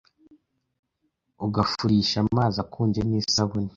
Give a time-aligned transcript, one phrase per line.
[1.45, 3.69] ugafurisha amazi akonje n’isabuni,